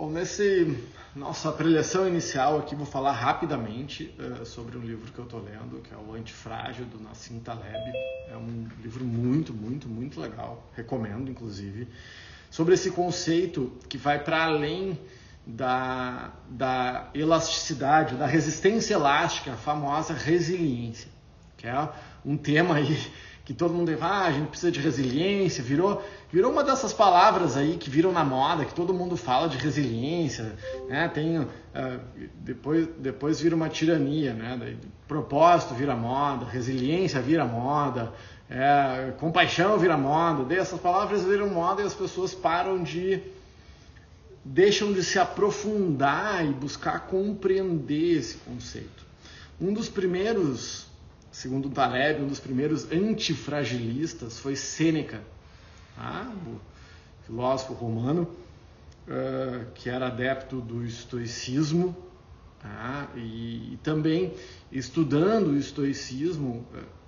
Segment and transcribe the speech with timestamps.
[0.00, 0.78] Bom, nesse
[1.14, 5.82] nossa preleção inicial aqui vou falar rapidamente uh, sobre um livro que eu estou lendo,
[5.82, 7.92] que é o Antifrágil do Nassim Taleb.
[8.30, 11.86] É um livro muito, muito, muito legal, recomendo inclusive,
[12.50, 14.98] sobre esse conceito que vai para além
[15.46, 21.10] da, da elasticidade, da resistência elástica, a famosa resiliência,
[21.58, 21.88] que é
[22.24, 22.96] um tema aí
[23.50, 26.00] que todo mundo ah, a gente precisa de resiliência, virou,
[26.32, 30.56] virou uma dessas palavras aí que viram na moda, que todo mundo fala de resiliência,
[30.88, 31.08] né?
[31.08, 31.46] Tem, uh,
[32.36, 34.56] depois, depois vira uma tirania, né?
[34.56, 34.78] Daí,
[35.08, 38.12] propósito vira moda, resiliência vira moda,
[38.48, 43.20] é, compaixão vira moda, daí essas palavras viram moda e as pessoas param de
[44.44, 49.04] deixam de se aprofundar e buscar compreender esse conceito.
[49.60, 50.89] Um dos primeiros
[51.30, 55.22] segundo Taleb, um dos primeiros antifragilistas foi Sêneca,
[55.96, 56.32] tá?
[56.46, 56.60] o
[57.24, 58.22] filósofo romano,
[59.06, 61.96] uh, que era adepto do estoicismo,
[62.60, 63.08] tá?
[63.16, 64.34] e, e, também
[64.72, 67.00] estudando o estoicismo, uh,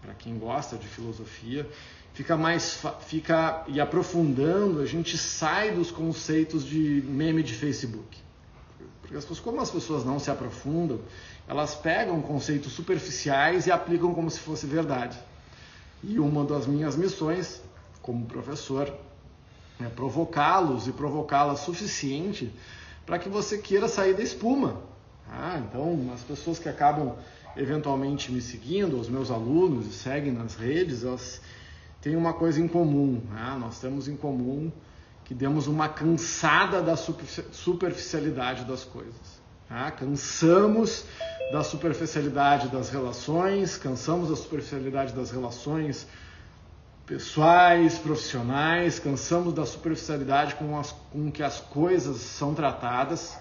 [0.00, 1.68] para quem gosta de filosofia,
[2.14, 8.25] fica mais fica e aprofundando, a gente sai dos conceitos de meme de Facebook.
[9.06, 10.98] Porque as pessoas, como as pessoas não se aprofundam,
[11.46, 15.16] elas pegam conceitos superficiais e aplicam como se fosse verdade.
[16.02, 17.62] E uma das minhas missões
[18.02, 18.92] como professor
[19.80, 22.52] é provocá-los e provocá-las suficiente
[23.04, 24.82] para que você queira sair da espuma.
[25.30, 27.14] Ah, então, as pessoas que acabam
[27.56, 31.40] eventualmente me seguindo, os meus alunos, seguem nas redes, elas
[32.00, 33.22] têm uma coisa em comum.
[33.30, 33.56] Né?
[33.60, 34.72] Nós temos em comum
[35.26, 39.42] que demos uma cansada da superficialidade das coisas.
[39.68, 39.90] Tá?
[39.90, 41.04] Cansamos
[41.50, 46.06] da superficialidade das relações, cansamos da superficialidade das relações
[47.04, 53.36] pessoais, profissionais, cansamos da superficialidade com, as, com que as coisas são tratadas,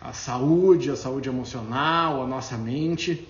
[0.00, 3.28] a saúde, a saúde emocional, a nossa mente.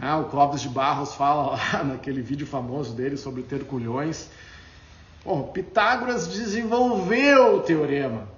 [0.00, 4.28] É, o Clóvis de Barros fala lá naquele vídeo famoso dele sobre ter culhões.
[5.24, 8.28] Bom, Pitágoras desenvolveu o teorema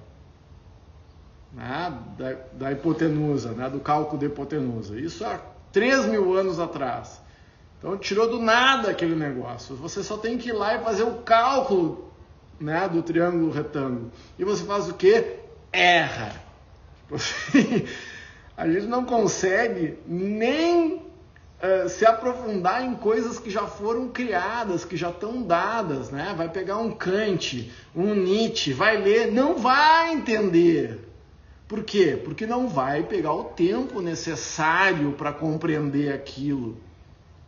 [1.52, 5.00] né, da, da, hipotenusa, né, do cálculo da hipotenusa.
[5.00, 5.40] Isso há
[5.72, 7.20] 3 mil anos atrás.
[7.78, 9.74] Então tirou do nada aquele negócio.
[9.76, 12.12] Você só tem que ir lá e fazer o cálculo
[12.60, 14.12] né, do triângulo retângulo.
[14.38, 15.38] E você faz o que?
[15.72, 16.32] Erra.
[18.56, 21.04] A gente não consegue nem
[21.62, 26.10] uh, se aprofundar em coisas que já foram criadas, que já estão dadas.
[26.10, 26.34] Né?
[26.36, 31.00] Vai pegar um Kant, um Nietzsche, vai ler, não vai entender.
[31.68, 32.20] Por quê?
[32.22, 36.80] Porque não vai pegar o tempo necessário para compreender aquilo.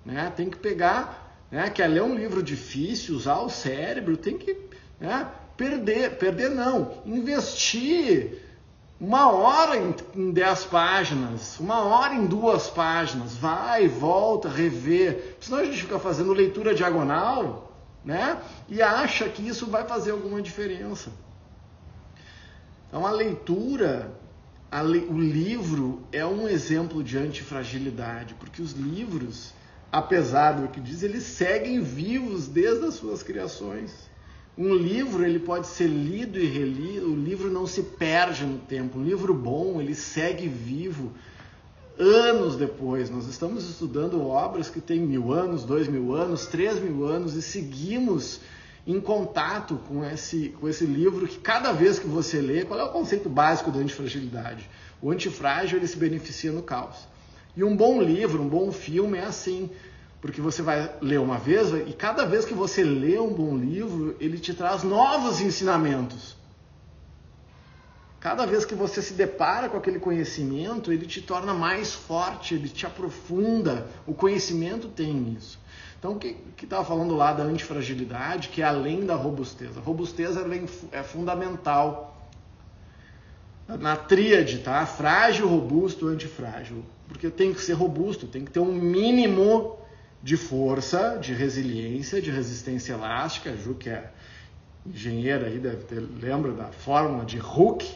[0.05, 0.33] Né?
[0.35, 1.71] Tem que pegar, né?
[1.71, 4.57] quer ler um livro difícil, usar o cérebro, tem que
[4.99, 5.29] né?
[5.57, 8.48] perder, perder não, investir
[9.01, 9.77] uma hora
[10.17, 15.37] em, dez páginas, uma hora em duas páginas, vai, volta, rever.
[15.41, 17.73] Senão a gente fica fazendo leitura diagonal,
[18.05, 18.41] né?
[18.69, 21.13] E acha que isso vai fazer alguma diferença.
[22.89, 24.11] Então a leitura,
[24.69, 29.53] a le, o livro é um exemplo de antifragilidade, porque os livros,
[29.93, 34.08] apesar do que diz, eles seguem vivos desde as suas criações.
[34.59, 38.99] Um livro ele pode ser lido e relido, o livro não se perde no tempo.
[38.99, 41.13] Um livro bom ele segue vivo
[41.97, 43.09] anos depois.
[43.09, 47.43] Nós estamos estudando obras que têm mil anos, dois mil anos, três mil anos e
[47.43, 48.41] seguimos
[48.85, 52.83] em contato com esse, com esse livro que cada vez que você lê, qual é
[52.83, 54.69] o conceito básico da antifragilidade?
[55.01, 57.07] O antifrágil ele se beneficia no caos.
[57.57, 59.71] E um bom livro, um bom filme é assim,
[60.21, 64.17] porque você vai ler uma vez e cada vez que você lê um bom livro,
[64.19, 66.37] ele te traz novos ensinamentos.
[68.19, 72.69] Cada vez que você se depara com aquele conhecimento, ele te torna mais forte, ele
[72.69, 73.87] te aprofunda.
[74.09, 75.57] O conhecimento tem isso.
[75.99, 79.77] Então, o que estava falando lá da antifragilidade, que é além da robustez.
[79.79, 80.37] A robustez
[80.91, 82.29] é fundamental
[83.69, 84.85] na tríade, tá?
[84.85, 86.85] Frágil, robusto, antifrágil.
[87.07, 89.79] Porque tem que ser robusto, tem que ter um mínimo
[90.23, 93.51] de força, de resiliência, de resistência elástica.
[93.51, 94.11] A Ju, que é
[94.87, 97.89] engenheira aí, deve ter, lembra da fórmula de Hooke,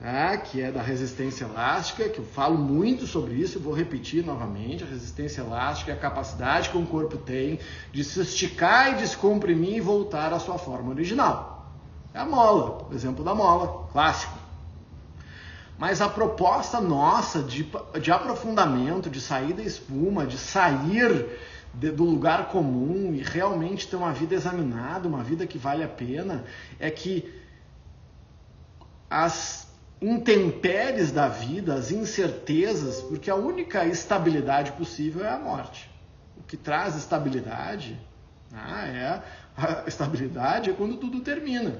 [0.00, 4.84] né, que é da resistência elástica, que eu falo muito sobre isso, vou repetir novamente,
[4.84, 7.58] a resistência elástica é a capacidade que um corpo tem
[7.92, 11.72] de se esticar e descomprimir e voltar à sua forma original.
[12.12, 14.38] É a mola, o exemplo da mola, clássico.
[15.78, 17.68] Mas a proposta nossa de,
[18.00, 21.26] de aprofundamento, de sair da espuma, de sair
[21.78, 25.88] de, do lugar comum e realmente ter uma vida examinada, uma vida que vale a
[25.88, 26.44] pena,
[26.78, 27.32] é que
[29.08, 29.68] as
[30.00, 35.90] intempéries da vida, as incertezas, porque a única estabilidade possível é a morte.
[36.36, 37.98] O que traz estabilidade
[38.52, 39.22] ah, é
[39.56, 41.78] a estabilidade é quando tudo termina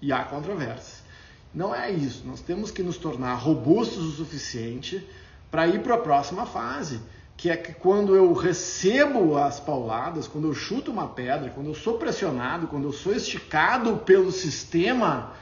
[0.00, 1.04] e há controvérsia.
[1.52, 2.26] Não é isso.
[2.26, 5.06] Nós temos que nos tornar robustos o suficiente
[5.50, 7.00] para ir para a próxima fase,
[7.40, 11.74] que é que quando eu recebo as pauladas, quando eu chuto uma pedra, quando eu
[11.74, 15.32] sou pressionado, quando eu sou esticado pelo sistema,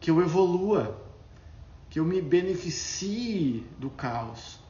[0.00, 0.98] que eu evolua,
[1.90, 4.60] que eu me beneficie do caos.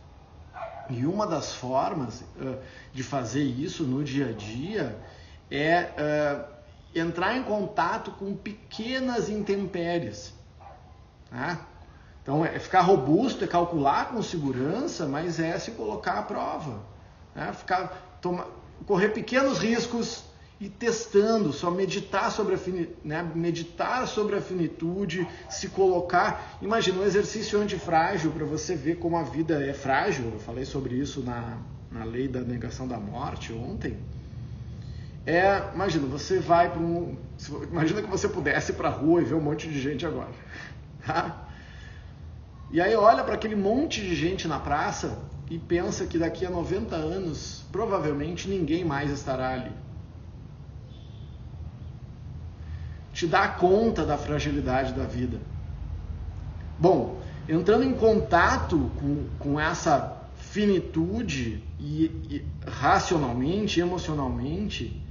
[0.90, 2.58] E uma das formas uh,
[2.92, 4.98] de fazer isso no dia a dia
[5.48, 10.34] é uh, entrar em contato com pequenas intempéries.
[11.30, 11.60] Né?
[12.28, 16.82] Então, é ficar robusto, é calcular com segurança, mas é se colocar à prova.
[17.34, 17.50] Né?
[17.54, 18.46] Ficar, toma,
[18.84, 20.24] correr pequenos riscos
[20.60, 22.58] e testando, só meditar sobre a
[23.02, 23.26] né?
[23.34, 26.58] meditar sobre a finitude, se colocar.
[26.60, 30.30] Imagina um exercício antifrágil para você ver como a vida é frágil.
[30.30, 31.56] Eu falei sobre isso na,
[31.90, 33.96] na lei da negação da morte ontem.
[35.24, 37.16] É, imagina, você vai para um.
[37.72, 40.28] Imagina que você pudesse ir para a rua e ver um monte de gente agora.
[41.06, 41.47] Tá?
[42.70, 45.18] E aí olha para aquele monte de gente na praça
[45.50, 49.72] e pensa que daqui a 90 anos provavelmente ninguém mais estará ali.
[53.12, 55.40] Te dá conta da fragilidade da vida.
[56.78, 65.02] Bom, entrando em contato com, com essa finitude e, e racionalmente, emocionalmente,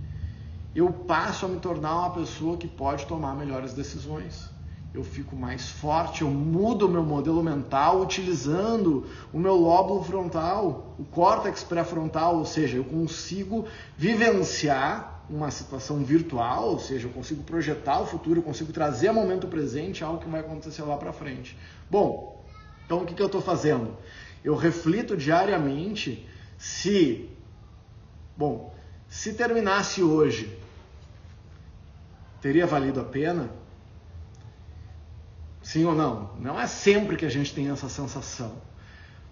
[0.76, 4.56] eu passo a me tornar uma pessoa que pode tomar melhores decisões
[4.98, 10.96] eu fico mais forte, eu mudo o meu modelo mental utilizando o meu lóbulo frontal,
[10.98, 17.44] o córtex pré-frontal, ou seja, eu consigo vivenciar uma situação virtual, ou seja, eu consigo
[17.44, 21.14] projetar o futuro, eu consigo trazer ao momento presente algo que vai acontecer lá para
[21.14, 21.56] frente.
[21.90, 22.44] Bom,
[22.86, 23.96] então o que, que eu estou fazendo?
[24.44, 26.28] Eu reflito diariamente
[26.58, 27.30] se,
[28.36, 28.74] bom,
[29.08, 30.58] se terminasse hoje,
[32.42, 33.67] teria valido a pena?
[35.68, 36.30] Sim ou não?
[36.40, 38.54] Não é sempre que a gente tem essa sensação.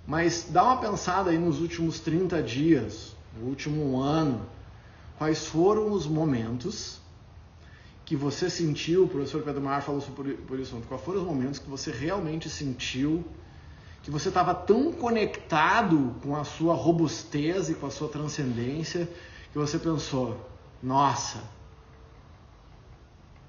[0.05, 4.45] Mas dá uma pensada aí nos últimos 30 dias, no último ano,
[5.17, 6.99] quais foram os momentos
[8.03, 11.69] que você sentiu, o professor Pedro Mar falou sobre isso, quais foram os momentos que
[11.69, 13.23] você realmente sentiu
[14.03, 19.09] que você estava tão conectado com a sua robustez e com a sua transcendência
[19.53, 20.37] que você pensou:
[20.83, 21.41] nossa,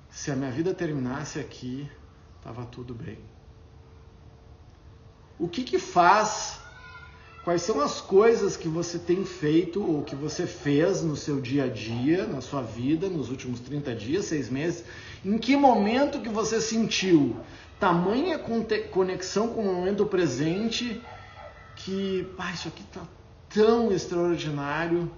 [0.09, 1.91] se a minha vida terminasse aqui,
[2.47, 3.19] estava tudo bem.
[5.37, 6.61] O que que faz?
[7.43, 11.65] Quais são as coisas que você tem feito ou que você fez no seu dia
[11.65, 14.85] a dia, na sua vida, nos últimos 30 dias, seis meses?
[15.25, 17.37] Em que momento que você sentiu
[17.81, 21.03] tamanha conexão com o momento presente
[21.75, 23.03] que, ah, isso aqui está
[23.49, 25.11] tão extraordinário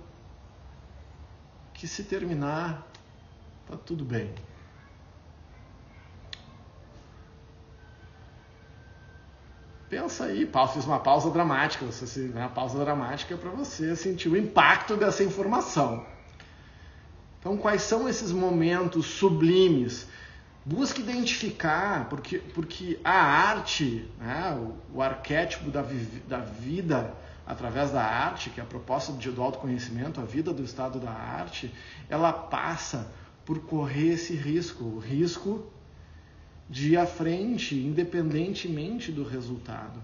[1.74, 2.90] que se terminar,
[3.66, 4.30] tá tudo bem.
[9.88, 14.36] Pensa aí, fiz uma pausa dramática, você né, uma pausa dramática para você sentir o
[14.36, 16.04] impacto dessa informação.
[17.40, 20.06] Então, quais são esses momentos sublimes?
[20.64, 24.58] Busque identificar, porque, porque a arte, né,
[24.92, 25.82] o, o arquétipo da,
[26.26, 27.14] da vida
[27.46, 31.74] através da arte, que é a proposta do autoconhecimento, a vida do estado da arte,
[32.10, 33.10] ela passa
[33.46, 35.66] por correr esse risco, o risco
[36.68, 40.02] de ir à frente, independentemente do resultado.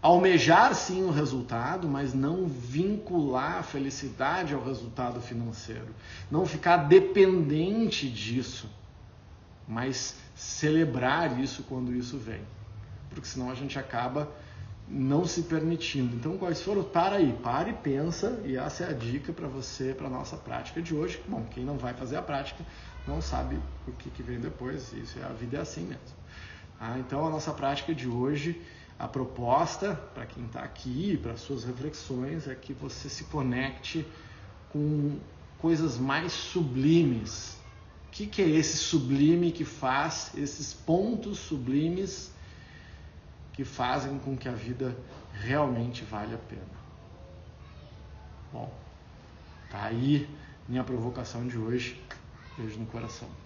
[0.00, 5.88] Almejar sim o resultado, mas não vincular a felicidade ao resultado financeiro.
[6.30, 8.70] Não ficar dependente disso,
[9.66, 12.42] mas celebrar isso quando isso vem.
[13.10, 14.30] Porque senão a gente acaba
[14.88, 16.14] não se permitindo.
[16.14, 16.84] Então, quais foram?
[16.84, 20.36] Para aí, para e pensa, e essa é a dica para você, para a nossa
[20.36, 21.20] prática de hoje.
[21.26, 22.64] Bom, quem não vai fazer a prática
[23.06, 26.16] não sabe o que, que vem depois, isso é a vida é assim mesmo.
[26.78, 28.60] Ah, então, a nossa prática de hoje,
[28.98, 34.06] a proposta para quem está aqui, para suas reflexões, é que você se conecte
[34.70, 35.18] com
[35.58, 37.56] coisas mais sublimes.
[38.08, 42.34] O que, que é esse sublime que faz esses pontos sublimes?
[43.56, 44.94] que fazem com que a vida
[45.32, 46.76] realmente vale a pena.
[48.52, 48.70] Bom,
[49.70, 50.28] tá aí
[50.68, 51.98] minha provocação de hoje.
[52.56, 53.45] Beijo no coração.